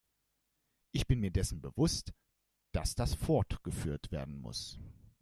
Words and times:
Ich 0.91 1.05
bin 1.05 1.19
mir 1.19 1.29
dessen 1.29 1.61
bewusst, 1.61 2.11
dass 2.71 2.95
das 2.95 3.13
fortgeführt 3.13 4.09
werden 4.11 4.39
muss. 4.41 4.79